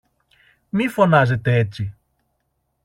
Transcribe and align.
Μη 0.69 0.87
φωνάζετε 0.87 1.51
έτσι! 1.57 1.95